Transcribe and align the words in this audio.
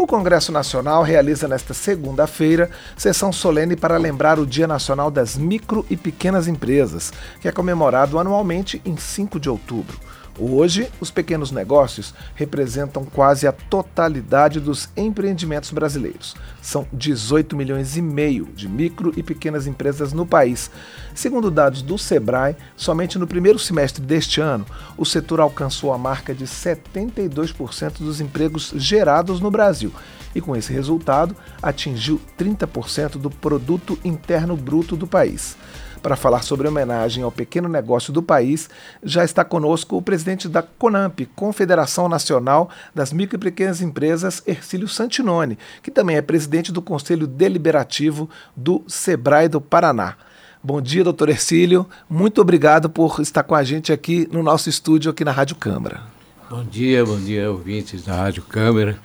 O 0.00 0.06
Congresso 0.06 0.50
Nacional 0.50 1.02
realiza 1.02 1.46
nesta 1.46 1.74
segunda-feira 1.74 2.70
sessão 2.96 3.30
solene 3.30 3.76
para 3.76 3.98
lembrar 3.98 4.38
o 4.38 4.46
Dia 4.46 4.66
Nacional 4.66 5.10
das 5.10 5.36
Micro 5.36 5.84
e 5.90 5.96
Pequenas 5.96 6.48
Empresas, 6.48 7.12
que 7.38 7.46
é 7.46 7.52
comemorado 7.52 8.18
anualmente 8.18 8.80
em 8.82 8.96
5 8.96 9.38
de 9.38 9.50
outubro. 9.50 10.00
Hoje, 10.42 10.90
os 10.98 11.10
pequenos 11.10 11.50
negócios 11.50 12.14
representam 12.34 13.04
quase 13.04 13.46
a 13.46 13.52
totalidade 13.52 14.58
dos 14.58 14.88
empreendimentos 14.96 15.70
brasileiros. 15.70 16.34
São 16.62 16.86
18 16.90 17.54
milhões 17.54 17.94
e 17.94 18.00
meio 18.00 18.46
de 18.46 18.66
micro 18.66 19.12
e 19.18 19.22
pequenas 19.22 19.66
empresas 19.66 20.14
no 20.14 20.24
país. 20.24 20.70
Segundo 21.14 21.50
dados 21.50 21.82
do 21.82 21.98
Sebrae, 21.98 22.56
somente 22.74 23.18
no 23.18 23.26
primeiro 23.26 23.58
semestre 23.58 24.02
deste 24.02 24.40
ano, 24.40 24.64
o 24.96 25.04
setor 25.04 25.40
alcançou 25.40 25.92
a 25.92 25.98
marca 25.98 26.34
de 26.34 26.46
72% 26.46 27.98
dos 27.98 28.18
empregos 28.18 28.72
gerados 28.76 29.40
no 29.40 29.50
Brasil 29.50 29.92
e, 30.34 30.40
com 30.40 30.56
esse 30.56 30.72
resultado, 30.72 31.36
atingiu 31.62 32.18
30% 32.38 33.18
do 33.18 33.28
produto 33.28 33.98
interno 34.02 34.56
bruto 34.56 34.96
do 34.96 35.06
país. 35.06 35.54
Para 36.02 36.16
falar 36.16 36.42
sobre 36.42 36.66
homenagem 36.66 37.22
ao 37.22 37.30
pequeno 37.30 37.68
negócio 37.68 38.10
do 38.10 38.22
país, 38.22 38.70
já 39.02 39.22
está 39.22 39.44
conosco 39.44 39.98
o 39.98 40.02
presidente 40.02 40.48
da 40.48 40.62
CONAMP, 40.62 41.26
Confederação 41.36 42.08
Nacional 42.08 42.70
das 42.94 43.12
Micro 43.12 43.36
e 43.36 43.38
Pequenas 43.38 43.82
Empresas, 43.82 44.42
Ercílio 44.46 44.88
Santinoni, 44.88 45.58
que 45.82 45.90
também 45.90 46.16
é 46.16 46.22
presidente 46.22 46.72
do 46.72 46.80
Conselho 46.80 47.26
Deliberativo 47.26 48.30
do 48.56 48.82
SEBRAE 48.86 49.48
do 49.48 49.60
Paraná. 49.60 50.16
Bom 50.62 50.80
dia, 50.80 51.04
doutor 51.04 51.28
Ercílio. 51.28 51.86
Muito 52.08 52.40
obrigado 52.40 52.88
por 52.88 53.20
estar 53.20 53.42
com 53.42 53.54
a 53.54 53.62
gente 53.62 53.92
aqui 53.92 54.26
no 54.32 54.42
nosso 54.42 54.70
estúdio, 54.70 55.10
aqui 55.10 55.24
na 55.24 55.32
Rádio 55.32 55.56
Câmara. 55.56 56.00
Bom 56.48 56.64
dia, 56.64 57.04
bom 57.04 57.18
dia, 57.18 57.50
ouvintes 57.50 58.04
da 58.04 58.16
Rádio 58.16 58.42
Câmara. 58.42 58.98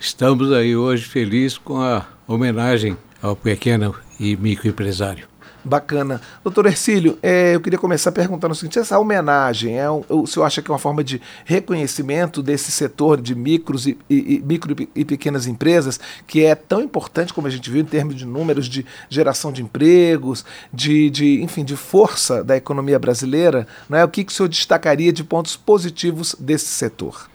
Estamos 0.00 0.50
aí 0.52 0.74
hoje 0.74 1.04
felizes 1.04 1.58
com 1.58 1.80
a 1.80 2.06
homenagem 2.26 2.96
ao 3.22 3.36
pequeno 3.36 3.94
e 4.18 4.36
microempresário. 4.36 5.33
Bacana. 5.64 6.20
Doutor 6.42 6.66
Ercílio, 6.66 7.18
é, 7.22 7.54
eu 7.54 7.60
queria 7.60 7.78
começar 7.78 8.12
perguntando 8.12 8.52
o 8.52 8.54
seguinte: 8.54 8.78
essa 8.78 8.98
homenagem, 8.98 9.78
é, 9.78 9.88
o 9.90 10.26
senhor 10.26 10.44
acha 10.44 10.60
que 10.60 10.70
é 10.70 10.72
uma 10.72 10.78
forma 10.78 11.02
de 11.02 11.20
reconhecimento 11.44 12.42
desse 12.42 12.70
setor 12.70 13.20
de 13.20 13.34
micros 13.34 13.86
e, 13.86 13.96
e, 14.10 14.42
micro 14.44 14.76
e 14.94 15.04
pequenas 15.04 15.46
empresas, 15.46 15.98
que 16.26 16.44
é 16.44 16.54
tão 16.54 16.82
importante, 16.82 17.32
como 17.32 17.46
a 17.46 17.50
gente 17.50 17.70
viu, 17.70 17.80
em 17.80 17.86
termos 17.86 18.14
de 18.14 18.26
números 18.26 18.66
de 18.68 18.84
geração 19.08 19.50
de 19.50 19.62
empregos, 19.62 20.44
de, 20.72 21.08
de 21.08 21.42
enfim, 21.42 21.64
de 21.64 21.76
força 21.76 22.44
da 22.44 22.56
economia 22.56 22.98
brasileira? 22.98 23.66
Não 23.88 23.96
é? 23.96 24.04
O 24.04 24.08
que, 24.08 24.22
que 24.22 24.32
o 24.32 24.34
senhor 24.34 24.48
destacaria 24.48 25.12
de 25.12 25.24
pontos 25.24 25.56
positivos 25.56 26.36
desse 26.38 26.66
setor? 26.66 27.28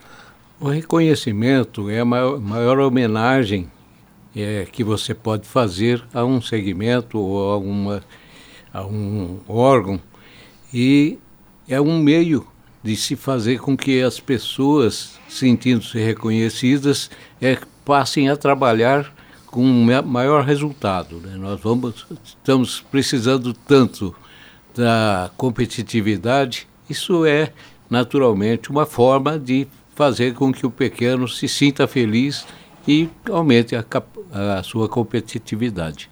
O 0.60 0.68
reconhecimento 0.68 1.90
é 1.90 2.02
a 2.02 2.06
maior, 2.06 2.40
maior 2.40 2.80
homenagem 2.80 3.72
é, 4.42 4.66
que 4.66 4.84
você 4.84 5.14
pode 5.14 5.48
fazer 5.48 6.04
a 6.14 6.24
um 6.24 6.42
segmento 6.42 7.18
ou 7.18 7.54
a, 7.54 7.58
uma, 7.58 8.04
a 8.74 8.86
um 8.86 9.40
órgão 9.48 10.00
e 10.74 11.18
é 11.68 11.80
um 11.80 12.00
meio 12.00 12.48
de 12.84 12.96
se 12.96 13.16
fazer 13.16 13.60
com 13.60 13.76
que 13.76 14.02
as 14.02 14.20
pessoas, 14.20 15.20
sentindo-se 15.28 16.00
reconhecidas, 16.00 17.10
é, 17.42 17.58
passem 17.84 18.30
a 18.30 18.38
trabalhar 18.38 19.14
com 19.48 19.64
maior 20.06 20.44
resultado. 20.44 21.18
Né? 21.18 21.36
Nós 21.38 21.60
vamos, 21.60 22.06
estamos 22.24 22.82
precisando 22.92 23.54
tanto 23.54 24.16
da 24.76 25.32
competitividade, 25.36 26.68
isso 26.90 27.26
é 27.26 27.52
naturalmente 27.90 28.70
uma 28.70 28.86
forma 28.86 29.38
de 29.38 29.68
fazer 29.96 30.34
com 30.34 30.54
que 30.54 30.66
o 30.66 30.72
pequeno 30.72 31.28
se 31.28 31.48
sinta 31.48 31.88
feliz 31.88 32.46
e 32.90 33.08
aumente 33.32 33.76
a, 33.76 33.86
a 34.58 34.64
sua 34.64 34.90
competitividade. 34.90 36.10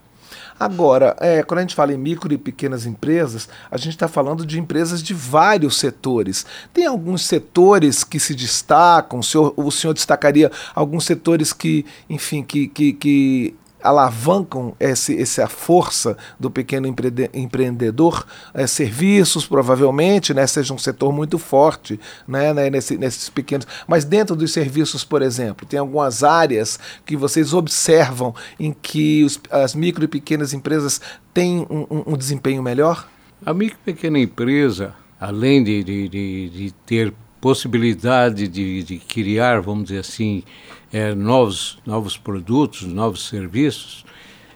Agora, 0.59 1.16
é, 1.20 1.42
quando 1.42 1.59
a 1.59 1.61
gente 1.61 1.73
fala 1.73 1.92
em 1.92 1.97
micro 1.97 2.31
e 2.31 2.38
pequenas 2.38 2.86
empresas, 2.86 3.50
a 3.70 3.78
gente 3.78 3.94
está 3.94 4.08
falando 4.08 4.45
de 4.45 4.59
empresas 4.59 5.02
de 5.02 5.14
vários 5.14 5.80
setores. 5.80 6.45
Tem 6.71 6.86
alguns 6.86 7.26
setores 7.26 8.04
que 8.04 8.20
se 8.20 8.36
destacam, 8.36 9.20
o 9.20 9.23
senhor, 9.23 9.54
o 9.55 9.71
senhor 9.71 9.93
destacaria 9.93 10.52
alguns 10.76 11.05
setores 11.05 11.52
que, 11.52 11.83
enfim, 12.08 12.43
que, 12.43 12.67
que, 12.67 12.93
que 12.93 13.55
alavancam 13.87 14.75
esse, 14.80 15.20
essa 15.20 15.48
força 15.48 16.17
do 16.39 16.52
pequeno 16.52 16.87
empre 16.87 17.14
empreendedor, 17.33 18.25
é, 18.53 18.67
serviços 18.67 19.45
provavelmente, 19.45 20.33
né, 20.33 20.45
seja 20.45 20.73
um 20.73 20.77
setor 20.77 21.14
muito 21.14 21.37
forte 21.37 21.99
né, 22.27 22.53
né, 22.53 22.70
nesse, 22.70 22.98
nesses 22.98 23.30
pequenos. 23.30 23.65
Mas 23.87 24.03
dentro 24.03 24.36
dos 24.36 24.52
serviços, 24.52 25.03
por 25.03 25.21
exemplo, 25.21 25.65
tem 25.65 25.80
algumas 25.80 26.23
áreas 26.23 26.80
que 27.05 27.15
vocês 27.15 27.53
observam 27.53 28.36
em 28.59 28.73
que 28.73 29.23
os, 29.23 29.39
as 29.49 29.73
micro 29.73 30.04
e 30.04 30.08
pequenas 30.08 30.54
empresas 30.54 30.99
têm 31.33 31.65
um, 31.69 31.87
um, 31.89 32.14
um 32.14 32.17
desempenho 32.17 32.61
melhor? 32.61 33.08
A 33.45 33.54
micro 33.54 33.77
e 33.81 33.93
pequena 33.93 34.19
empresa, 34.19 34.93
além 35.19 35.64
de, 35.64 35.83
de, 35.83 36.09
de, 36.09 36.49
de 36.49 36.71
ter 36.86 37.14
possibilidade 37.39 38.48
de, 38.48 38.83
de 38.83 38.98
criar, 38.98 39.61
vamos 39.61 39.86
dizer 39.86 39.99
assim, 39.99 40.43
é, 40.92 41.14
novos, 41.14 41.77
novos 41.86 42.17
produtos, 42.17 42.83
novos 42.83 43.27
serviços, 43.27 44.05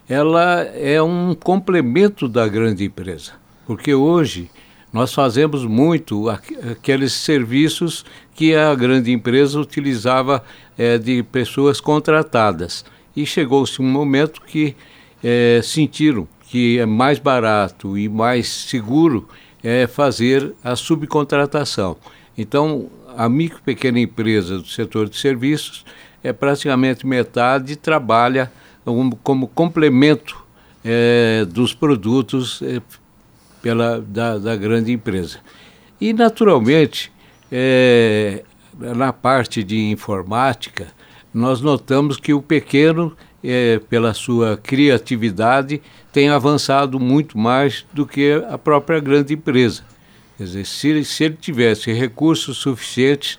ela 0.08 0.62
é 0.64 1.02
um 1.02 1.34
complemento 1.34 2.28
da 2.28 2.48
grande 2.48 2.86
empresa. 2.86 3.34
Porque 3.66 3.94
hoje 3.94 4.50
nós 4.92 5.14
fazemos 5.14 5.66
muito 5.66 6.30
aqueles 6.30 7.14
serviços 7.14 8.04
que 8.36 8.54
a 8.54 8.76
grande 8.76 9.12
empresa 9.12 9.60
utilizava 9.60 10.44
é, 10.78 10.98
de 10.98 11.24
pessoas 11.24 11.80
contratadas. 11.80 12.84
E 13.16 13.26
chegou-se 13.26 13.82
um 13.82 13.86
momento 13.86 14.42
que 14.42 14.76
é, 15.24 15.62
sentiram 15.64 16.28
que 16.48 16.80
é 16.80 16.86
mais 16.86 17.20
barato 17.20 17.98
e 17.98 18.10
mais 18.10 18.50
seguro 18.50 19.30
é 19.64 19.88
fazer 19.88 20.54
a 20.62 20.76
subcontratação. 20.76 21.96
Então, 22.38 22.90
a 23.18 23.28
micro 23.28 23.60
e 23.60 23.62
pequena 23.62 24.00
empresa 24.00 24.58
do 24.58 24.68
setor 24.68 25.10
de 25.10 25.18
serviços 25.18 25.86
é 26.24 26.32
praticamente 26.32 27.06
metade 27.06 27.76
trabalha 27.76 28.52
como, 28.86 29.16
como 29.18 29.48
complemento 29.48 30.44
é, 30.84 31.46
dos 31.46 31.74
produtos 31.74 32.62
é, 32.62 32.82
pela, 33.62 34.02
da, 34.02 34.38
da, 34.38 34.56
grande 34.56 34.92
empresa. 34.92 35.40
E, 36.00 36.14
naturalmente, 36.14 37.12
é, 37.52 38.44
na 38.80 39.14
parte 39.14 39.64
de 39.64 39.78
informática, 39.92 40.88
nós 41.34 41.62
notamos 41.62 42.18
que 42.18 42.34
o 42.34 42.42
pequeno, 42.42 43.16
é, 43.44 43.80
pela 43.90 44.14
sua 44.14 44.58
criatividade, 44.58 45.82
tem 46.12 46.30
avançado 46.30 47.00
muito 47.00 47.38
mais 47.38 47.86
do 47.94 48.06
que 48.06 48.44
a 48.50 48.58
própria 48.58 49.00
grande 49.00 49.34
empresa. 49.34 49.84
Quer 50.42 50.46
dizer, 50.46 50.66
se, 50.66 51.06
se 51.06 51.24
ele 51.26 51.38
tivesse 51.40 51.94
recursos 51.94 52.58
suficientes, 52.58 53.38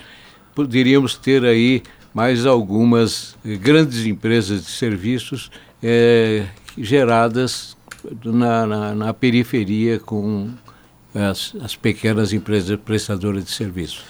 poderíamos 0.55 1.17
ter 1.17 1.45
aí 1.45 1.83
mais 2.15 2.47
algumas 2.47 3.37
grandes 3.61 4.07
empresas 4.07 4.65
de 4.65 4.71
serviços 4.71 5.51
é, 5.83 6.47
geradas 6.79 7.77
na, 8.25 8.67
na, 8.69 8.95
na, 8.95 9.13
periferia 9.13 9.99
com 9.99 10.51
as, 11.13 11.57
as 11.61 11.75
pequenas 11.75 12.33
empresas 12.33 12.79
prestadoras 12.79 13.45
de 13.47 13.51
serviços. 13.51 14.05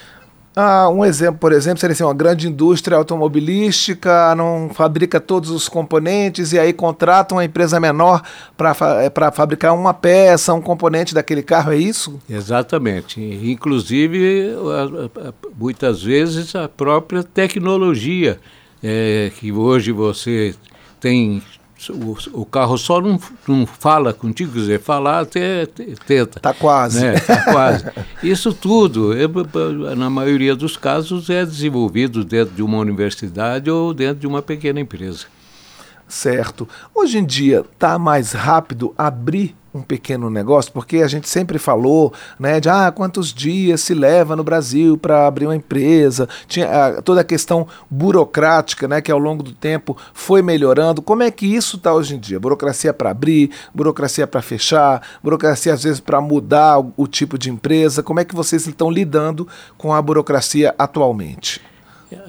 Ah, 0.54 0.88
um 0.90 1.02
exemplo, 1.02 1.38
por 1.38 1.50
exemplo, 1.50 1.80
seria 1.80 1.94
assim, 1.94 2.04
uma 2.04 2.12
grande 2.12 2.46
indústria 2.46 2.96
automobilística, 2.98 4.34
não 4.34 4.70
fabrica 4.72 5.18
todos 5.18 5.48
os 5.48 5.66
componentes 5.66 6.52
e 6.52 6.58
aí 6.58 6.74
contrata 6.74 7.34
uma 7.34 7.44
empresa 7.44 7.80
menor 7.80 8.22
para 8.54 8.76
é, 9.02 9.30
fabricar 9.32 9.74
uma 9.74 9.94
peça, 9.94 10.52
um 10.52 10.60
componente 10.60 11.14
daquele 11.14 11.42
carro, 11.42 11.72
é 11.72 11.76
isso? 11.76 12.20
Exatamente. 12.28 13.18
Inclusive, 13.20 14.50
muitas 15.58 16.02
vezes, 16.02 16.54
a 16.54 16.68
própria 16.68 17.22
tecnologia 17.22 18.38
é, 18.82 19.30
que 19.38 19.50
hoje 19.50 19.90
você 19.90 20.54
tem 21.00 21.42
o, 21.90 22.16
o, 22.32 22.46
carro 22.46 22.76
só 22.76 23.00
não, 23.00 23.18
não 23.46 23.66
fala 23.66 24.12
contigo, 24.12 24.52
quer 24.52 24.58
dizer, 24.58 24.80
falar 24.80 25.20
até 25.20 25.66
tenta. 25.66 26.38
Está 26.38 26.54
quase. 26.54 27.00
Né? 27.00 27.18
Tá 27.18 27.44
quase. 27.52 27.84
Isso 28.22 28.52
tudo, 28.52 29.12
é, 29.14 29.26
na 29.96 30.10
maioria 30.10 30.54
dos 30.54 30.76
casos, 30.76 31.30
é 31.30 31.44
desenvolvido 31.44 32.24
dentro 32.24 32.54
de 32.54 32.62
uma 32.62 32.78
universidade 32.78 33.70
ou 33.70 33.92
dentro 33.94 34.20
de 34.20 34.26
uma 34.26 34.42
pequena 34.42 34.80
empresa. 34.80 35.26
Certo. 36.06 36.68
Hoje 36.94 37.18
em 37.18 37.24
dia, 37.24 37.64
está 37.72 37.98
mais 37.98 38.32
rápido 38.32 38.94
abrir 38.98 39.56
um 39.74 39.80
pequeno 39.80 40.28
negócio, 40.28 40.72
porque 40.72 40.98
a 40.98 41.08
gente 41.08 41.28
sempre 41.28 41.58
falou, 41.58 42.12
né, 42.38 42.60
de 42.60 42.68
ah, 42.68 42.92
quantos 42.94 43.32
dias 43.32 43.80
se 43.80 43.94
leva 43.94 44.36
no 44.36 44.44
Brasil 44.44 44.98
para 44.98 45.26
abrir 45.26 45.46
uma 45.46 45.56
empresa, 45.56 46.28
tinha 46.46 46.66
ah, 46.66 47.02
toda 47.02 47.22
a 47.22 47.24
questão 47.24 47.66
burocrática, 47.90 48.86
né, 48.86 49.00
que 49.00 49.10
ao 49.10 49.18
longo 49.18 49.42
do 49.42 49.52
tempo 49.52 49.96
foi 50.12 50.42
melhorando. 50.42 51.00
Como 51.00 51.22
é 51.22 51.30
que 51.30 51.46
isso 51.46 51.76
está 51.76 51.92
hoje 51.94 52.14
em 52.14 52.18
dia? 52.18 52.38
Burocracia 52.38 52.92
para 52.92 53.10
abrir, 53.10 53.50
burocracia 53.74 54.26
para 54.26 54.42
fechar, 54.42 55.02
burocracia 55.22 55.72
às 55.72 55.82
vezes 55.82 56.00
para 56.00 56.20
mudar 56.20 56.78
o, 56.78 56.92
o 56.96 57.06
tipo 57.06 57.38
de 57.38 57.50
empresa. 57.50 58.02
Como 58.02 58.20
é 58.20 58.24
que 58.24 58.34
vocês 58.34 58.66
estão 58.66 58.90
lidando 58.90 59.48
com 59.78 59.92
a 59.92 60.02
burocracia 60.02 60.74
atualmente? 60.78 61.60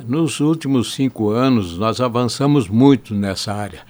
Nos 0.07 0.40
últimos 0.40 0.94
cinco 0.94 1.31
anos, 1.31 1.78
nós 1.78 2.00
avançamos 2.00 2.69
muito 2.69 3.13
nessa 3.13 3.54
área. 3.54 3.81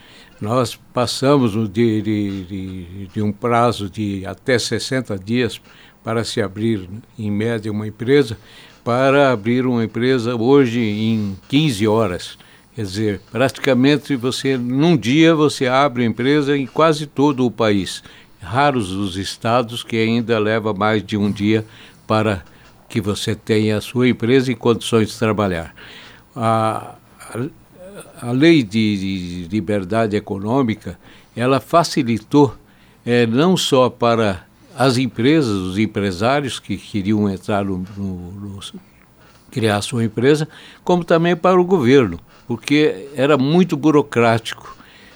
Nós 0.44 0.78
passamos 0.94 1.54
de, 1.54 2.02
de, 2.02 2.44
de, 2.44 3.08
de 3.14 3.22
um 3.22 3.32
prazo 3.32 3.90
de 3.90 4.26
até 4.26 4.60
60 4.60 5.18
dias 5.18 5.62
para 6.04 6.26
se 6.26 6.42
abrir, 6.42 6.90
em 7.18 7.32
média, 7.32 7.72
uma 7.72 7.88
empresa, 7.88 8.38
para 8.84 9.32
abrir 9.32 9.66
uma 9.66 9.86
empresa 9.86 10.36
hoje 10.36 10.82
em 10.82 11.38
15 11.48 11.88
horas. 11.88 12.38
Quer 12.76 12.82
dizer, 12.82 13.22
praticamente 13.32 14.18
você, 14.18 14.58
num 14.58 14.98
dia, 14.98 15.34
você 15.34 15.66
abre 15.66 16.04
empresa 16.04 16.58
em 16.58 16.66
quase 16.66 17.08
todo 17.08 17.46
o 17.46 17.52
país. 17.52 18.04
Raros 18.42 18.92
os 18.92 19.16
estados 19.16 19.82
que 19.82 19.96
ainda 19.96 20.38
leva 20.40 20.74
mais 20.74 21.02
de 21.02 21.16
um 21.16 21.32
dia 21.32 21.66
para 22.06 22.44
que 22.90 23.00
você 23.00 23.34
tenha 23.34 23.78
a 23.78 23.82
sua 23.82 24.10
empresa 24.10 24.52
em 24.52 24.58
condições 24.58 25.08
de 25.08 25.18
trabalhar. 25.18 25.74
A, 26.36 26.96
a, 28.28 28.32
lei 28.32 28.64
de, 28.64 29.44
de, 29.44 29.48
liberdade 29.50 30.16
econômica, 30.16 30.98
ela 31.36 31.60
facilitou 31.60 32.56
é, 33.06 33.26
não 33.26 33.56
só 33.58 33.90
para 33.90 34.46
as 34.78 34.98
empresas, 34.98 35.52
os 35.52 35.78
empresários 35.78 36.60
que 36.60 36.78
queriam 36.78 37.30
entrar 37.30 37.64
no, 37.66 37.86
no, 37.98 38.32
no 38.32 38.60
criar 39.52 39.82
sua 39.82 40.04
empresa, 40.04 40.48
como 40.84 41.04
também 41.04 41.36
para 41.36 41.60
o 41.60 41.64
governo 41.64 42.20
porque 42.48 43.10
era 43.16 43.38
muito 43.38 43.76
burocrático. 43.76 44.76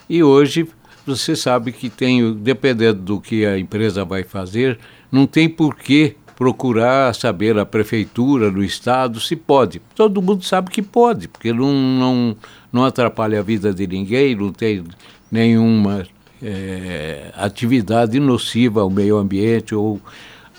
E 0.09 0.23
hoje 0.23 0.67
você 1.05 1.35
sabe 1.35 1.71
que 1.71 1.89
tem, 1.89 2.33
dependendo 2.33 3.01
do 3.01 3.21
que 3.21 3.45
a 3.45 3.57
empresa 3.57 4.03
vai 4.03 4.23
fazer, 4.23 4.79
não 5.11 5.25
tem 5.25 5.47
por 5.47 5.75
que 5.75 6.15
procurar 6.37 7.15
saber 7.15 7.57
a 7.57 7.65
prefeitura, 7.65 8.51
no 8.51 8.63
estado, 8.63 9.19
se 9.19 9.35
pode. 9.35 9.81
Todo 9.95 10.21
mundo 10.21 10.45
sabe 10.45 10.69
que 10.69 10.83
pode, 10.83 11.27
porque 11.27 11.51
não, 11.51 11.73
não, 11.73 12.37
não 12.71 12.85
atrapalha 12.85 13.39
a 13.39 13.43
vida 13.43 13.73
de 13.73 13.87
ninguém, 13.87 14.35
não 14.35 14.53
tem 14.53 14.83
nenhuma 15.31 16.05
é, 16.41 17.31
atividade 17.35 18.19
nociva 18.19 18.81
ao 18.81 18.89
meio 18.89 19.17
ambiente 19.17 19.73
ou 19.73 19.99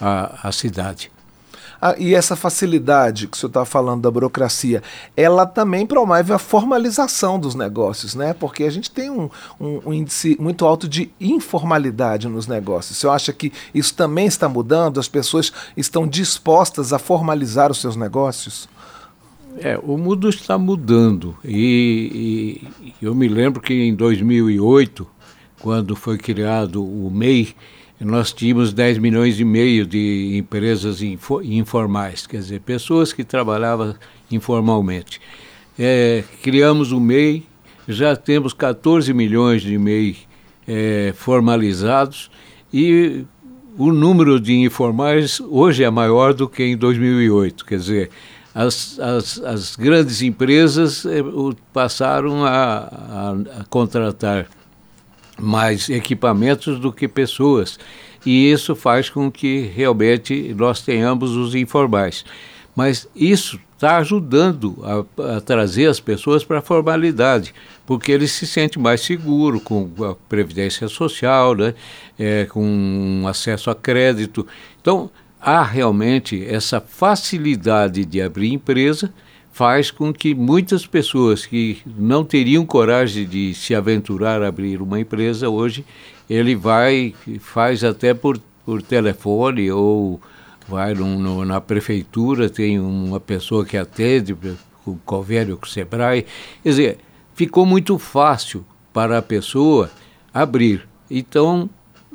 à, 0.00 0.48
à 0.48 0.52
cidade. 0.52 1.12
Ah, 1.80 1.94
e 1.96 2.14
essa 2.14 2.34
facilidade 2.34 3.28
que 3.28 3.36
o 3.36 3.40
senhor 3.40 3.50
está 3.50 3.64
falando 3.64 4.02
da 4.02 4.10
burocracia, 4.10 4.82
ela 5.16 5.46
também 5.46 5.86
promove 5.86 6.32
a 6.32 6.38
formalização 6.38 7.38
dos 7.38 7.54
negócios, 7.54 8.16
né? 8.16 8.34
Porque 8.34 8.64
a 8.64 8.70
gente 8.70 8.90
tem 8.90 9.10
um, 9.10 9.30
um, 9.60 9.80
um 9.86 9.94
índice 9.94 10.36
muito 10.40 10.66
alto 10.66 10.88
de 10.88 11.10
informalidade 11.20 12.28
nos 12.28 12.48
negócios. 12.48 12.96
O 12.96 13.00
senhor 13.00 13.12
acha 13.12 13.32
que 13.32 13.52
isso 13.72 13.94
também 13.94 14.26
está 14.26 14.48
mudando? 14.48 14.98
As 14.98 15.08
pessoas 15.08 15.52
estão 15.76 16.06
dispostas 16.06 16.92
a 16.92 16.98
formalizar 16.98 17.70
os 17.70 17.80
seus 17.80 17.94
negócios? 17.94 18.68
É, 19.60 19.78
o 19.80 19.96
mundo 19.96 20.28
está 20.28 20.58
mudando. 20.58 21.36
E, 21.44 22.66
e 22.82 22.94
eu 23.00 23.14
me 23.14 23.28
lembro 23.28 23.60
que 23.60 23.74
em 23.74 23.94
2008, 23.94 25.06
quando 25.60 25.94
foi 25.94 26.18
criado 26.18 26.84
o 26.84 27.10
MEI, 27.10 27.54
nós 28.00 28.32
tínhamos 28.32 28.72
10 28.72 28.98
milhões 28.98 29.40
e 29.40 29.44
meio 29.44 29.84
de 29.84 30.36
empresas 30.36 31.02
informais, 31.02 32.26
quer 32.26 32.38
dizer, 32.38 32.60
pessoas 32.60 33.12
que 33.12 33.24
trabalhavam 33.24 33.94
informalmente. 34.30 35.20
É, 35.78 36.22
criamos 36.42 36.92
o 36.92 37.00
MEI, 37.00 37.44
já 37.88 38.14
temos 38.14 38.52
14 38.52 39.12
milhões 39.12 39.62
de 39.62 39.76
MEI 39.78 40.16
é, 40.66 41.12
formalizados 41.16 42.30
e 42.72 43.24
o 43.76 43.92
número 43.92 44.38
de 44.38 44.54
informais 44.54 45.40
hoje 45.40 45.82
é 45.82 45.90
maior 45.90 46.34
do 46.34 46.48
que 46.48 46.62
em 46.64 46.76
2008, 46.76 47.64
quer 47.64 47.78
dizer, 47.78 48.10
as, 48.54 48.98
as, 48.98 49.40
as 49.40 49.76
grandes 49.76 50.20
empresas 50.20 51.06
é, 51.06 51.22
passaram 51.72 52.44
a, 52.44 52.50
a, 52.50 53.60
a 53.60 53.64
contratar 53.68 54.46
mais 55.38 55.88
equipamentos 55.88 56.78
do 56.78 56.92
que 56.92 57.06
pessoas. 57.06 57.78
E 58.26 58.50
isso 58.50 58.74
faz 58.74 59.08
com 59.08 59.30
que 59.30 59.60
realmente 59.74 60.54
nós 60.56 60.82
tenhamos 60.82 61.36
os 61.36 61.54
informais. 61.54 62.24
Mas 62.74 63.08
isso 63.14 63.58
está 63.74 63.96
ajudando 63.98 64.76
a, 64.82 65.36
a, 65.36 65.40
trazer 65.40 65.86
as 65.86 66.00
pessoas 66.00 66.44
para 66.44 66.58
a 66.58 66.62
formalidade, 66.62 67.54
porque 67.86 68.10
eles 68.10 68.32
se 68.32 68.46
sentem 68.46 68.82
mais 68.82 69.00
seguros 69.00 69.62
com 69.62 69.88
a 70.04 70.14
previdência 70.28 70.88
social, 70.88 71.54
né? 71.54 71.74
É, 72.18 72.44
com 72.46 73.24
acesso 73.26 73.70
a 73.70 73.74
crédito. 73.74 74.46
Então, 74.80 75.10
há 75.40 75.62
realmente 75.62 76.44
essa 76.44 76.80
facilidade 76.80 78.04
de 78.04 78.20
abrir 78.20 78.52
empresa 78.52 79.12
faz 79.58 79.90
com 79.90 80.12
que 80.12 80.36
muitas 80.36 80.86
pessoas 80.86 81.44
que 81.44 81.82
não 81.84 82.24
teriam 82.24 82.64
coragem 82.64 83.26
de 83.26 83.52
se 83.54 83.74
aventurar 83.74 84.40
a 84.40 84.46
abrir 84.46 84.80
uma 84.80 85.00
empresa 85.00 85.50
hoje 85.50 85.84
ele 86.30 86.54
vai 86.54 87.12
faz 87.40 87.82
até 87.82 88.14
por, 88.14 88.40
por 88.64 88.80
telefone 88.80 89.68
ou 89.72 90.20
vai 90.68 90.94
no, 90.94 91.18
no, 91.18 91.44
na 91.44 91.60
prefeitura 91.60 92.48
tem 92.48 92.78
uma 92.78 93.18
pessoa 93.18 93.64
que 93.64 93.76
atende 93.76 94.32
com 94.84 94.96
convênio 95.04 95.56
com 95.56 95.66
o 95.66 95.68
Sebrae. 95.68 96.24
Quer 96.62 96.68
dizer 96.68 96.98
ficou 97.34 97.66
muito 97.66 97.98
fácil 97.98 98.64
para 98.92 99.18
a 99.18 99.22
pessoa 99.22 99.90
abrir. 100.32 100.86
Então 101.10 101.68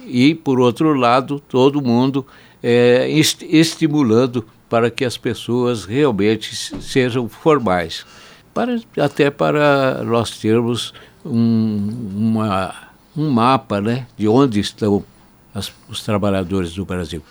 e 0.08 0.34
por 0.34 0.62
outro 0.62 0.94
lado 0.94 1.42
todo 1.42 1.82
mundo 1.82 2.26
é, 2.64 3.12
est 3.12 3.44
estimulando 3.44 4.46
para 4.74 4.90
que 4.90 5.06
as 5.06 5.16
pessoas 5.16 5.86
realmente 5.86 6.56
sejam 6.56 7.30
formais, 7.30 8.08
para, 8.56 8.82
até 8.98 9.30
para 9.30 10.04
nós 10.04 10.32
termos 10.40 10.96
um, 11.24 12.10
uma, 12.16 12.74
um 13.16 13.30
mapa 13.30 13.80
né, 13.80 14.08
de 14.18 14.28
onde 14.28 14.60
estão 14.60 15.06
as, 15.54 15.72
os 15.88 16.02
trabalhadores 16.02 16.74
do 16.74 16.84
Brasil. 16.84 17.22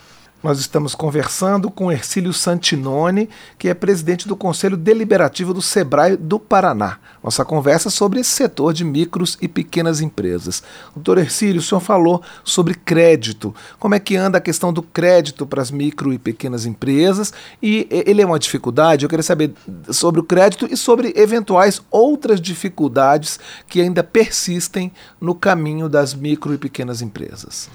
Nós 0.43 0.59
estamos 0.59 0.93
conversando 0.93 1.71
com 1.71 1.93
Ercílio 1.93 2.33
Santinoni, 2.33 3.29
que 3.57 3.69
é 3.69 3.75
presidente 3.75 4.27
do 4.27 4.35
Conselho 4.35 4.77
Deliberativo 4.77 5.55
do 5.55 5.63
SEBRAE 5.63 6.17
do 6.17 6.41
Paraná. 6.41 6.99
Nossa 7.23 7.45
conversa 7.45 7.89
sobre 7.89 8.19
esse 8.19 8.31
setor 8.31 8.75
de 8.75 8.85
micros 8.85 9.39
e 9.41 9.47
pequenas 9.47 10.01
empresas. 10.01 10.61
Doutor 10.97 11.19
Ercílio, 11.19 11.61
o 11.61 11.63
senhor 11.63 11.81
falou 11.81 12.21
sobre 12.43 12.75
crédito. 12.75 13.55
Como 13.79 13.95
é 13.95 14.01
que 14.01 14.17
anda 14.17 14.39
a 14.39 14.41
questão 14.41 14.73
do 14.73 14.83
crédito 14.83 15.47
para 15.47 15.63
as 15.63 15.71
micro 15.71 16.13
e 16.13 16.19
pequenas 16.19 16.67
empresas? 16.67 17.33
E 17.63 17.87
ele 17.89 18.21
é 18.21 18.27
uma 18.27 18.41
dificuldade? 18.41 19.05
Eu 19.05 19.09
queria 19.09 19.23
saber 19.23 19.55
sobre 19.91 20.21
o 20.21 20.25
crédito 20.25 20.67
e 20.69 20.77
sobre 20.77 21.13
eventuais 21.15 21.81
outras 21.89 22.41
dificuldades 22.41 23.39
que 23.69 23.81
ainda 23.81 24.03
persistem 24.03 24.91
no 25.21 25.37
caminho 25.37 25.89
das 25.89 26.15
micro 26.15 26.53
e 26.53 26.59
pequenas 26.59 27.01
empresas. 27.01 27.71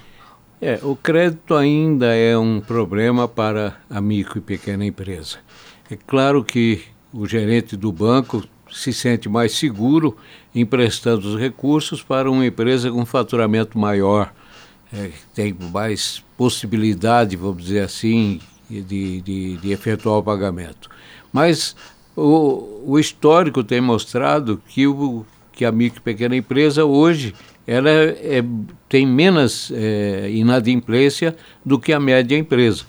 É, 0.59 0.79
o 0.81 0.95
crédito 0.95 1.53
ainda 1.53 2.15
é 2.15 2.35
um 2.35 2.59
problema 2.59 3.27
para 3.27 3.77
a 3.87 4.01
micro 4.01 4.39
e 4.39 4.41
pequena 4.41 4.83
empresa. 4.83 5.37
É 5.89 5.95
claro 5.95 6.43
que 6.43 6.81
o 7.13 7.27
gerente 7.27 7.77
do 7.77 7.91
banco 7.91 8.43
se 8.71 8.91
sente 8.91 9.29
mais 9.29 9.53
seguro 9.53 10.17
emprestando 10.53 11.27
os 11.27 11.39
recursos 11.39 12.01
para 12.01 12.29
uma 12.29 12.45
empresa 12.45 12.91
com 12.91 13.05
faturamento 13.05 13.77
maior, 13.77 14.33
é, 14.91 15.11
tem 15.33 15.55
mais 15.71 16.23
possibilidade, 16.35 17.35
vamos 17.35 17.63
dizer 17.63 17.81
assim, 17.81 18.39
de, 18.69 19.21
de, 19.21 19.57
de 19.57 19.71
efetuar 19.71 20.17
o 20.17 20.23
pagamento. 20.23 20.89
Mas 21.31 21.75
o, 22.15 22.83
o 22.85 22.99
histórico 22.99 23.63
tem 23.63 23.79
mostrado 23.79 24.61
que, 24.67 24.87
o, 24.87 25.23
que 25.53 25.63
a 25.63 25.71
micro 25.71 25.99
e 25.99 26.03
pequena 26.03 26.35
empresa 26.35 26.83
hoje 26.83 27.35
ela 27.67 27.89
é, 27.89 28.41
tem 28.87 29.05
menos 29.05 29.71
é, 29.75 30.31
inadimplência 30.31 31.35
do 31.65 31.77
que 31.77 31.91
a 31.91 31.99
média 31.99 32.37
empresa. 32.37 32.85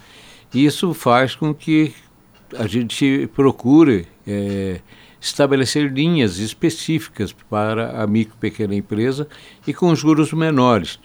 Isso 0.55 0.95
faz 0.95 1.35
com 1.35 1.53
que 1.53 1.93
a 2.57 2.67
gente 2.69 3.29
procure 3.35 4.07
é, 4.27 4.81
estabelecer 5.21 5.93
linhas 5.93 6.39
específicas 6.39 7.33
para 7.33 8.01
a 8.03 8.07
micro 8.07 8.37
e 8.37 8.41
pequena 8.41 8.75
empresa 8.75 9.27
e 9.67 9.75
com 9.75 9.95
juros 9.95 10.33
menores. 10.33 11.01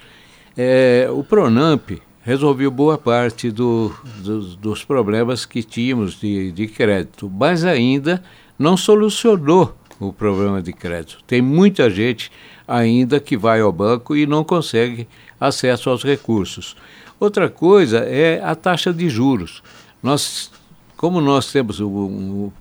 É, 0.56 1.08
o 1.12 1.24
Pronamp 1.24 1.92
resolveu 2.22 2.70
boa 2.70 2.98
parte 2.98 3.50
do, 3.50 3.92
do, 4.20 4.56
dos 4.56 4.86
problemas 4.86 5.46
que 5.46 5.64
tínhamos 5.64 6.20
de, 6.20 6.52
de 6.52 6.68
crédito, 6.68 7.30
mas 7.30 7.66
ainda 7.66 8.24
não 8.58 8.78
solucionou 8.78 9.76
o 10.00 10.14
problema 10.14 10.62
de 10.62 10.72
crédito. 10.72 11.24
Tem 11.26 11.42
muita 11.42 11.90
gente 11.90 12.32
ainda 12.68 13.20
que 13.20 13.38
vai 13.38 13.62
ao 13.62 13.72
banco 13.72 14.16
e 14.16 14.26
não 14.26 14.44
consegue 14.44 15.08
acesso 15.40 15.90
aos 15.90 16.04
recursos. 16.04 16.76
Outra 17.20 17.50
coisa 17.50 18.00
é 18.00 18.42
a 18.44 18.56
taxa 18.56 18.94
de 18.94 19.10
juros. 19.10 19.64
Nós, 20.02 20.52
como 20.98 21.22
nós 21.22 21.52
temos 21.52 21.80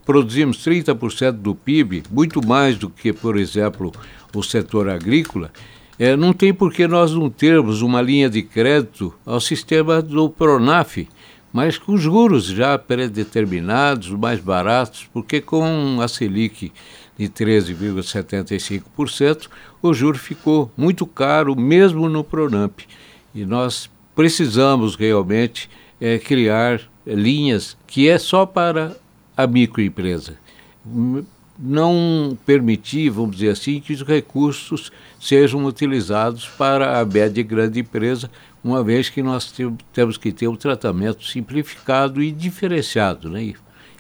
produzimos 0.05 0.59
30% 0.59 1.33
do 1.33 1.55
PIB, 1.55 2.05
muito 2.11 2.47
mais 2.47 2.77
do 2.77 2.89
que, 2.89 3.13
por 3.13 3.37
exemplo, 3.37 3.93
o 4.35 4.43
setor 4.43 4.89
agrícola, 4.89 5.51
é, 5.99 6.17
não 6.17 6.33
tem 6.33 6.55
por 6.55 6.73
que 6.73 6.89
nós 6.89 7.13
não 7.13 7.29
termos 7.29 7.83
uma 7.83 8.01
linha 8.01 8.31
de 8.31 8.43
crédito 8.43 9.13
ao 9.27 9.41
sistema 9.41 10.01
do 10.01 10.31
Pronaf, 10.31 11.07
mas 11.53 11.77
com 11.77 11.97
juros 11.97 12.47
já 12.47 12.79
predeterminados, 12.79 14.11
mais 14.11 14.39
baratos, 14.41 15.09
porque 15.13 15.41
com 15.41 15.99
a 16.01 16.09
Selic 16.09 16.73
de 17.19 17.29
13,75%, 17.29 19.49
o 19.83 19.93
juro 19.93 20.17
ficou 20.17 20.71
muito 20.77 21.05
caro, 21.05 21.59
mesmo 21.59 22.09
no 22.09 22.23
Pronamp. 22.23 22.81
E 23.35 23.45
nós 23.45 23.91
precisamos 24.15 24.95
realmente 24.95 25.69
é, 26.01 26.19
criar 26.19 26.81
linhas 27.07 27.77
que 27.87 28.09
é 28.09 28.19
só 28.19 28.47
para 28.47 28.97
a 29.37 29.47
microempresa. 29.47 30.35
Não 31.59 32.37
permitir, 32.47 33.11
vamos 33.11 33.37
dizer 33.37 33.51
assim, 33.51 33.81
que 33.81 33.93
os 33.93 34.03
recursos 34.03 34.91
sejam 35.21 35.65
utilizados 35.65 36.49
para 36.49 37.01
a 37.01 37.05
média 37.05 37.41
e 37.41 37.45
grande 37.45 37.81
empresa, 37.81 38.31
uma 38.63 38.83
vez 38.83 39.09
que 39.09 39.23
nós 39.23 39.53
temos 39.93 40.17
que 40.17 40.33
ter 40.33 40.49
um 40.49 40.57
tratamento 40.57 41.25
simplificado 41.25 42.23
e 42.23 42.31
diferenciado, 42.31 43.29
né? 43.29 43.43
E, 43.43 43.57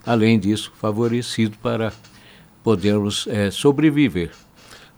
além 0.06 0.38
disso, 0.38 0.72
favorecido 0.80 1.56
para 1.58 1.92
podermos 2.62 3.26
é, 3.28 3.50
sobreviver. 3.50 4.30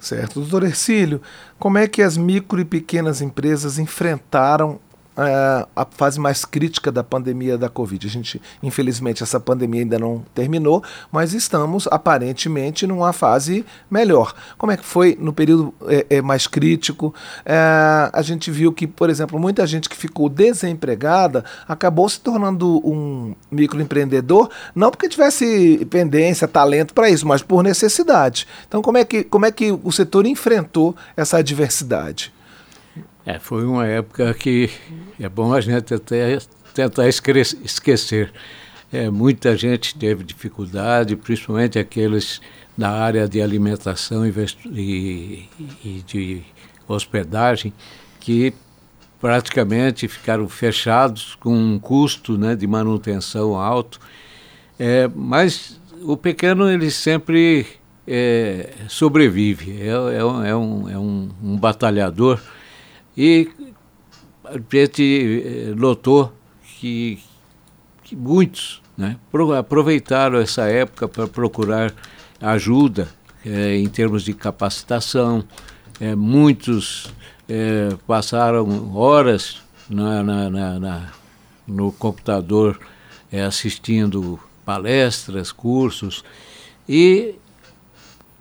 Certo. 0.04 0.38
Doutor 0.38 0.64
Ercílio, 0.64 1.22
como 1.58 1.78
é 1.78 1.88
que 1.88 2.02
as 2.02 2.18
micro 2.18 2.60
e 2.60 2.64
pequenas 2.64 3.22
empresas 3.22 3.78
enfrentaram 3.78 4.78
é, 5.16 5.66
a 5.74 5.86
fase 5.90 6.18
mais 6.18 6.44
crítica 6.44 6.90
da 6.90 7.04
pandemia 7.04 7.56
da 7.56 7.68
Covid. 7.68 8.06
A 8.06 8.10
gente, 8.10 8.40
infelizmente, 8.62 9.22
essa 9.22 9.38
pandemia 9.38 9.82
ainda 9.82 9.98
não 9.98 10.24
terminou, 10.34 10.82
mas 11.10 11.32
estamos 11.32 11.86
aparentemente 11.90 12.86
numa 12.86 13.12
fase 13.12 13.64
melhor. 13.90 14.34
Como 14.58 14.72
é 14.72 14.76
que 14.76 14.84
foi 14.84 15.16
no 15.20 15.32
período 15.32 15.72
é, 15.86 16.06
é, 16.10 16.22
mais 16.22 16.46
crítico? 16.46 17.14
É, 17.44 18.10
a 18.12 18.22
gente 18.22 18.50
viu 18.50 18.72
que, 18.72 18.86
por 18.86 19.08
exemplo, 19.08 19.38
muita 19.38 19.66
gente 19.66 19.88
que 19.88 19.96
ficou 19.96 20.28
desempregada 20.28 21.44
acabou 21.68 22.08
se 22.08 22.20
tornando 22.20 22.80
um 22.86 23.34
microempreendedor, 23.50 24.50
não 24.74 24.90
porque 24.90 25.08
tivesse 25.08 25.86
pendência, 25.90 26.48
talento 26.48 26.92
para 26.92 27.08
isso, 27.08 27.26
mas 27.26 27.42
por 27.42 27.62
necessidade. 27.62 28.46
Então, 28.66 28.82
como 28.82 28.98
é 28.98 29.04
que, 29.04 29.24
como 29.24 29.46
é 29.46 29.52
que 29.52 29.70
o 29.70 29.92
setor 29.92 30.26
enfrentou 30.26 30.94
essa 31.16 31.38
adversidade? 31.38 32.32
É, 33.26 33.38
foi 33.38 33.64
uma 33.64 33.86
época 33.86 34.34
que 34.34 34.70
é 35.18 35.28
bom 35.28 35.54
a 35.54 35.60
gente 35.60 35.94
até 35.94 36.38
tentar 36.74 37.08
esquecer. 37.08 38.32
É, 38.92 39.08
muita 39.08 39.56
gente 39.56 39.96
teve 39.96 40.22
dificuldade, 40.22 41.16
principalmente 41.16 41.78
aqueles 41.78 42.40
na 42.76 42.90
área 42.90 43.26
de 43.26 43.40
alimentação 43.40 44.26
e, 44.26 45.48
e 45.84 46.04
de 46.06 46.42
hospedagem, 46.86 47.72
que 48.20 48.52
praticamente 49.20 50.06
ficaram 50.06 50.46
fechados 50.48 51.34
com 51.36 51.56
um 51.56 51.78
custo 51.78 52.36
né, 52.36 52.54
de 52.54 52.66
manutenção 52.66 53.56
alto. 53.56 53.98
É, 54.78 55.08
mas 55.14 55.80
o 56.02 56.16
pequeno 56.16 56.68
ele 56.68 56.90
sempre 56.90 57.66
é, 58.06 58.70
sobrevive, 58.86 59.80
é, 59.80 59.86
é, 59.86 60.18
é, 60.18 60.56
um, 60.56 60.88
é 60.90 60.98
um, 60.98 61.30
um 61.42 61.56
batalhador 61.56 62.38
e 63.16 63.48
a 64.44 64.58
gente 64.70 65.42
eh, 65.44 65.74
notou 65.74 66.32
que, 66.78 67.18
que 68.02 68.14
muitos 68.14 68.82
né, 68.96 69.16
aproveitaram 69.58 70.38
essa 70.38 70.64
época 70.64 71.08
para 71.08 71.26
procurar 71.26 71.94
ajuda 72.40 73.08
é, 73.44 73.76
em 73.76 73.88
termos 73.88 74.22
de 74.22 74.34
capacitação. 74.34 75.44
É, 76.00 76.14
muitos 76.14 77.12
é, 77.48 77.96
passaram 78.06 78.94
horas 78.94 79.62
na, 79.88 80.22
na, 80.22 80.50
na, 80.50 80.78
na 80.78 81.12
no 81.66 81.90
computador 81.92 82.78
assistindo 83.46 84.38
palestras, 84.64 85.50
cursos, 85.50 86.22
e 86.88 87.34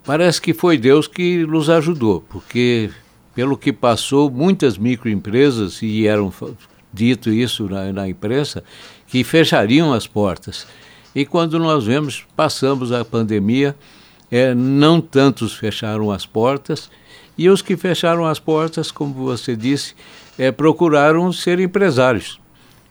parece 0.04 0.42
que 0.42 0.54
foi 0.54 0.78
Deus 0.78 1.08
que 1.08 1.46
nos 1.46 1.70
ajudou, 1.70 2.22
porque 2.30 2.92
pelo 3.34 3.58
que 3.58 3.74
passou, 3.74 4.30
muitas 4.30 4.78
microempresas, 4.78 5.82
e 5.82 6.08
eram 6.08 6.32
dito 6.94 7.30
isso 7.30 7.68
na, 7.68 7.92
na 7.92 8.08
imprensa, 8.08 8.64
que 9.08 9.24
fechariam 9.24 9.94
as 9.94 10.08
portas. 10.08 10.68
E 11.16 11.26
quando 11.26 11.60
nós 11.60 11.86
vemos, 11.86 12.26
passamos 12.36 12.92
a 12.92 13.04
pandemia, 13.04 13.76
é, 14.32 14.54
não 14.54 15.00
tantos 15.00 15.54
fecharam 15.54 16.12
as 16.12 16.26
portas, 16.26 16.90
e 17.38 17.50
os 17.50 17.62
que 17.62 17.76
fecharam 17.76 18.26
as 18.26 18.40
portas, 18.40 18.92
como 18.92 19.14
você 19.14 19.56
disse, 19.56 19.96
é, 20.38 20.52
procuraram 20.52 21.32
ser 21.32 21.60
empresários. 21.60 22.40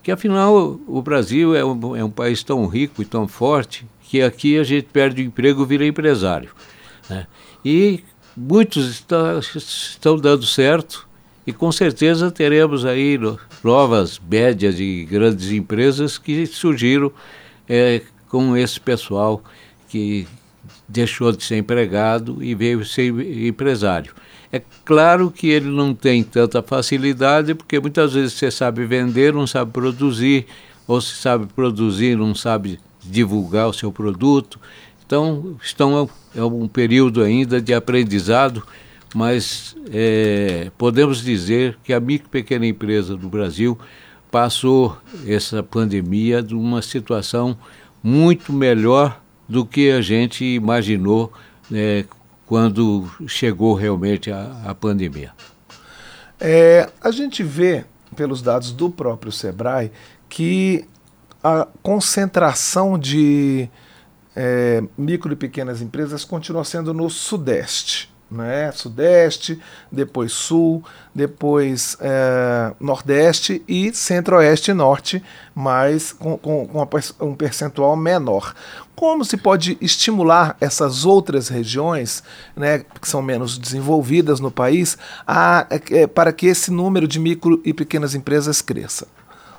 Que 0.01 0.11
afinal 0.11 0.79
o 0.85 1.01
Brasil 1.01 1.55
é 1.55 1.63
um, 1.63 1.95
é 1.95 2.03
um 2.03 2.09
país 2.09 2.43
tão 2.43 2.65
rico 2.67 3.01
e 3.01 3.05
tão 3.05 3.27
forte 3.27 3.85
que 4.01 4.21
aqui 4.21 4.59
a 4.59 4.63
gente 4.63 4.87
perde 4.91 5.21
o 5.21 5.25
emprego 5.25 5.63
e 5.63 5.65
vira 5.65 5.85
empresário. 5.85 6.49
Né? 7.09 7.25
E 7.63 8.03
muitos 8.35 8.89
está, 8.89 9.39
estão 9.55 10.17
dando 10.17 10.45
certo 10.45 11.07
e 11.45 11.51
com 11.51 11.71
certeza 11.71 12.31
teremos 12.31 12.85
aí 12.85 13.19
novas 13.63 14.19
médias 14.19 14.77
de 14.77 15.05
grandes 15.05 15.51
empresas 15.51 16.17
que 16.17 16.45
surgiram 16.45 17.11
é, 17.67 18.01
com 18.29 18.55
esse 18.55 18.79
pessoal 18.79 19.43
que 19.89 20.27
deixou 20.87 21.31
de 21.31 21.43
ser 21.43 21.57
empregado 21.57 22.43
e 22.43 22.55
veio 22.55 22.85
ser 22.85 23.07
empresário. 23.45 24.13
É 24.51 24.61
claro 24.85 25.31
que 25.31 25.47
ele 25.47 25.69
não 25.69 25.93
tem 25.93 26.23
tanta 26.23 26.61
facilidade, 26.61 27.55
porque 27.55 27.79
muitas 27.79 28.13
vezes 28.13 28.33
você 28.33 28.51
sabe 28.51 28.85
vender, 28.85 29.33
não 29.33 29.47
sabe 29.47 29.71
produzir, 29.71 30.45
ou 30.87 31.01
se 31.01 31.15
sabe 31.15 31.47
produzir, 31.47 32.15
não 32.15 32.35
sabe 32.35 32.79
divulgar 33.03 33.67
o 33.67 33.73
seu 33.73 33.91
produto. 33.91 34.59
Então, 35.13 35.55
estão 35.61 36.09
é 36.35 36.43
um 36.43 36.67
período 36.67 37.21
ainda 37.21 37.61
de 37.61 37.71
aprendizado, 37.71 38.63
mas 39.13 39.75
é, 39.91 40.71
podemos 40.75 41.21
dizer 41.21 41.77
que 41.83 41.93
a 41.93 41.99
micro 41.99 42.25
e 42.25 42.31
pequena 42.31 42.65
empresa 42.65 43.15
do 43.15 43.29
Brasil 43.29 43.77
passou 44.31 44.97
essa 45.27 45.61
pandemia 45.61 46.41
de 46.41 46.55
uma 46.55 46.81
situação 46.81 47.55
muito 48.01 48.51
melhor 48.51 49.21
do 49.47 49.63
que 49.63 49.91
a 49.91 50.01
gente 50.01 50.43
imaginou 50.43 51.31
né, 51.69 52.05
quando 52.47 53.07
chegou 53.27 53.75
realmente 53.75 54.31
a, 54.31 54.63
a 54.65 54.73
pandemia. 54.73 55.31
É, 56.39 56.89
a 56.99 57.11
gente 57.11 57.43
vê, 57.43 57.85
pelos 58.15 58.41
dados 58.41 58.71
do 58.71 58.89
próprio 58.89 59.31
Sebrae, 59.31 59.91
que 60.27 60.85
a 61.43 61.67
concentração 61.83 62.97
de 62.97 63.69
é, 64.35 64.83
micro 64.97 65.31
e 65.31 65.35
pequenas 65.35 65.81
empresas 65.81 66.25
continua 66.25 66.63
sendo 66.63 66.93
no 66.93 67.09
Sudeste. 67.09 68.11
Né? 68.33 68.71
Sudeste, 68.71 69.59
depois 69.91 70.31
Sul, 70.31 70.83
depois 71.13 71.95
é, 72.01 72.73
Nordeste 72.79 73.63
e 73.67 73.93
Centro-Oeste 73.93 74.71
e 74.71 74.73
Norte, 74.73 75.23
mas 75.53 76.11
com, 76.11 76.35
com, 76.35 76.67
com, 76.67 77.27
um 77.27 77.35
percentual 77.35 77.95
menor. 77.95 78.55
Como 78.95 79.23
se 79.23 79.37
pode 79.37 79.77
estimular 79.79 80.57
essas 80.59 81.05
outras 81.05 81.47
regiões, 81.47 82.23
né, 82.55 82.79
que 82.79 83.07
são 83.07 83.21
menos 83.21 83.57
desenvolvidas 83.57 84.39
no 84.39 84.49
país, 84.49 84.97
a, 85.27 85.67
é, 85.91 86.07
para 86.07 86.33
que 86.33 86.47
esse 86.47 86.71
número 86.71 87.07
de 87.07 87.19
micro 87.19 87.61
e 87.63 87.71
pequenas 87.71 88.15
empresas 88.15 88.61
cresça? 88.61 89.07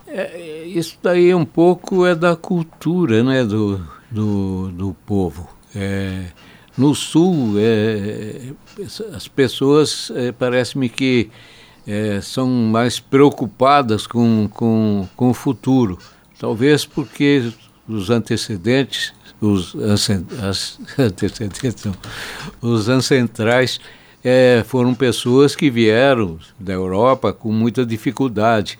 É, 0.08 0.64
isso 0.64 0.98
daí 1.00 1.32
um 1.32 1.44
pouco 1.44 2.04
é 2.04 2.14
da 2.14 2.34
cultura 2.34 3.22
né, 3.22 3.44
do, 3.44 3.84
do, 4.14 4.70
do 4.70 4.96
povo. 5.04 5.48
É, 5.74 6.26
no 6.78 6.94
sul, 6.94 7.54
é, 7.58 8.52
as 9.12 9.26
pessoas, 9.26 10.12
é, 10.14 10.30
parece-me 10.30 10.88
que 10.88 11.30
é, 11.86 12.20
são 12.20 12.48
mais 12.48 13.00
preocupadas 13.00 14.06
com, 14.06 14.48
com, 14.48 15.08
com 15.16 15.30
o 15.30 15.34
futuro. 15.34 15.98
Talvez 16.38 16.86
porque 16.86 17.52
os 17.88 18.08
antecedentes, 18.08 19.12
os, 19.40 19.74
as, 19.76 20.78
antecedentes, 20.98 21.84
não, 21.84 21.94
os 22.62 22.88
ancestrais 22.88 23.80
é, 24.22 24.64
foram 24.66 24.94
pessoas 24.94 25.56
que 25.56 25.70
vieram 25.70 26.38
da 26.58 26.72
Europa 26.72 27.32
com 27.32 27.52
muita 27.52 27.84
dificuldade. 27.84 28.78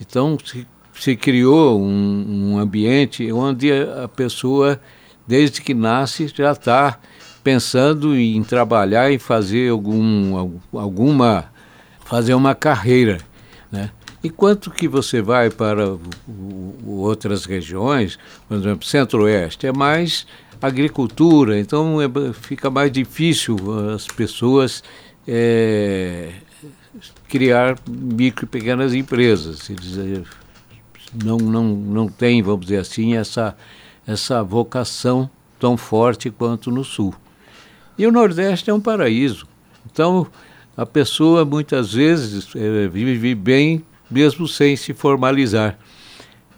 Então, 0.00 0.38
se 0.44 0.66
se 0.98 1.16
criou 1.16 1.80
um, 1.80 2.52
um 2.52 2.58
ambiente 2.58 3.30
onde 3.32 3.70
a 3.72 4.08
pessoa, 4.08 4.80
desde 5.26 5.60
que 5.60 5.74
nasce, 5.74 6.28
já 6.28 6.52
está 6.52 6.98
pensando 7.42 8.16
em 8.16 8.42
trabalhar 8.42 9.10
e 9.10 9.18
fazer 9.18 9.70
algum, 9.70 10.58
alguma 10.72 11.52
fazer 12.04 12.34
uma 12.34 12.54
carreira, 12.54 13.18
né? 13.70 13.90
Enquanto 14.22 14.70
que 14.70 14.88
você 14.88 15.20
vai 15.20 15.50
para 15.50 15.90
o, 15.90 16.00
o, 16.26 17.00
outras 17.00 17.44
regiões, 17.44 18.18
por 18.48 18.56
exemplo, 18.56 18.86
Centro-Oeste, 18.86 19.66
é 19.66 19.72
mais 19.72 20.26
agricultura, 20.62 21.58
então 21.58 22.00
é, 22.00 22.08
fica 22.32 22.70
mais 22.70 22.90
difícil 22.90 23.56
as 23.94 24.06
pessoas 24.06 24.82
é, 25.28 26.30
criar 27.28 27.76
micro 27.86 28.46
e 28.46 28.48
pequenas 28.48 28.94
empresas. 28.94 29.68
Eles 29.68 30.26
não, 31.22 31.36
não, 31.38 31.64
não 31.64 32.08
têm, 32.08 32.42
vamos 32.42 32.66
dizer 32.66 32.78
assim, 32.78 33.14
essa, 33.14 33.56
essa 34.06 34.42
vocação 34.42 35.28
tão 35.58 35.76
forte 35.76 36.30
quanto 36.30 36.70
no 36.70 36.84
Sul. 36.84 37.14
E 37.96 38.06
o 38.06 38.12
Nordeste 38.12 38.70
é 38.70 38.74
um 38.74 38.80
paraíso. 38.80 39.46
Então, 39.90 40.26
a 40.76 40.84
pessoa 40.84 41.44
muitas 41.44 41.92
vezes 41.92 42.48
é, 42.56 42.88
vive 42.88 43.34
bem 43.34 43.84
mesmo 44.10 44.46
sem 44.46 44.76
se 44.76 44.92
formalizar. 44.92 45.78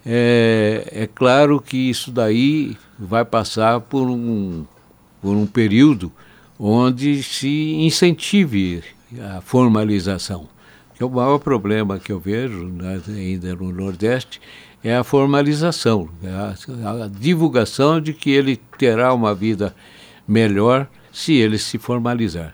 É, 0.05 0.87
é, 0.91 1.07
claro 1.07 1.59
que 1.59 1.77
isso 1.77 2.11
daí 2.11 2.77
vai 2.97 3.25
passar 3.25 3.81
por 3.81 4.09
um, 4.09 4.65
por 5.21 5.35
um 5.35 5.45
período 5.45 6.11
onde 6.59 7.21
se 7.21 7.73
incentive 7.75 8.83
a 9.35 9.41
formalização. 9.41 10.47
É 10.99 11.05
o 11.05 11.09
maior 11.09 11.37
problema 11.37 11.99
que 11.99 12.11
eu 12.11 12.19
vejo 12.19 12.65
né, 12.65 12.99
ainda 13.07 13.55
no 13.55 13.71
Nordeste 13.71 14.41
é 14.83 14.95
a 14.95 15.03
formalização, 15.03 16.09
é 16.23 16.29
a, 16.29 17.03
a 17.03 17.07
divulgação 17.07 17.99
de 17.99 18.13
que 18.13 18.29
ele 18.29 18.57
terá 18.77 19.13
uma 19.13 19.33
vida 19.33 19.75
melhor 20.27 20.87
se 21.11 21.33
ele 21.33 21.57
se 21.57 21.77
formalizar. 21.77 22.53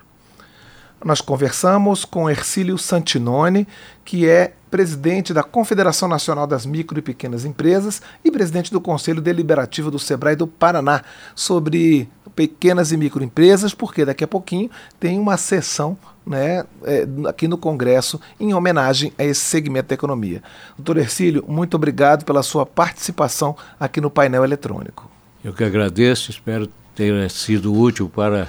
Nós 1.03 1.19
conversamos 1.19 2.05
com 2.05 2.29
Ercílio 2.29 2.77
Santinoni, 2.77 3.67
que 4.05 4.27
é 4.27 4.53
presidente 4.71 5.33
da 5.33 5.43
Confederação 5.43 6.07
Nacional 6.07 6.47
das 6.47 6.65
Micro 6.65 6.97
e 6.97 7.01
Pequenas 7.01 7.43
Empresas 7.43 8.01
e 8.23 8.31
presidente 8.31 8.71
do 8.71 8.79
Conselho 8.79 9.21
Deliberativo 9.21 9.91
do 9.91 9.99
Sebrae 9.99 10.35
do 10.35 10.47
Paraná, 10.47 11.03
sobre 11.35 12.09
pequenas 12.35 12.91
e 12.91 12.97
microempresas, 12.97 13.73
porque 13.73 14.05
daqui 14.05 14.23
a 14.23 14.27
pouquinho 14.27 14.69
tem 14.99 15.19
uma 15.19 15.37
sessão 15.37 15.97
né, 16.25 16.63
é, 16.83 17.07
aqui 17.27 17.47
no 17.47 17.57
Congresso 17.57 18.19
em 18.39 18.53
homenagem 18.53 19.13
a 19.17 19.23
esse 19.23 19.41
segmento 19.41 19.89
da 19.89 19.95
economia. 19.95 20.41
Doutor 20.77 20.97
Ercílio, 20.97 21.43
muito 21.47 21.75
obrigado 21.75 22.25
pela 22.25 22.43
sua 22.43 22.65
participação 22.65 23.55
aqui 23.79 23.99
no 23.99 24.09
painel 24.09 24.43
eletrônico. 24.43 25.09
Eu 25.43 25.53
que 25.53 25.63
agradeço, 25.63 26.31
espero 26.31 26.69
ter 26.95 27.29
sido 27.29 27.73
útil 27.73 28.09
para 28.09 28.47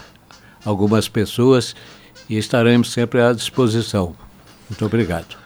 algumas 0.65 1.09
pessoas 1.09 1.75
e 2.29 2.39
estaremos 2.39 2.93
sempre 2.93 3.21
à 3.21 3.33
disposição. 3.33 4.15
Muito 4.69 4.85
obrigado. 4.87 5.44